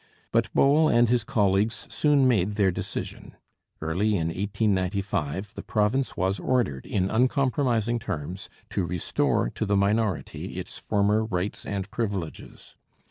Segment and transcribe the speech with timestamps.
[0.31, 3.35] But Bowell and his colleagues soon made their decision.
[3.81, 10.57] Early in 1895 the province was ordered in uncompromising terms to restore to the minority
[10.57, 12.75] its former rights and privileges.